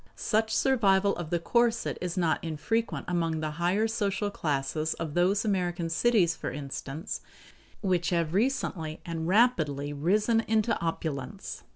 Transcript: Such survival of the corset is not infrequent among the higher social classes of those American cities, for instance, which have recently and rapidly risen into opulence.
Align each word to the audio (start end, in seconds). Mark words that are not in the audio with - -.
Such 0.15 0.51
survival 0.57 1.15
of 1.15 1.29
the 1.29 1.37
corset 1.37 1.95
is 2.01 2.17
not 2.17 2.43
infrequent 2.43 3.05
among 3.07 3.39
the 3.39 3.51
higher 3.61 3.87
social 3.87 4.31
classes 4.31 4.95
of 4.95 5.13
those 5.13 5.45
American 5.45 5.91
cities, 5.91 6.35
for 6.35 6.49
instance, 6.49 7.21
which 7.81 8.09
have 8.09 8.33
recently 8.33 8.99
and 9.05 9.27
rapidly 9.27 9.93
risen 9.93 10.39
into 10.47 10.75
opulence. 10.81 11.61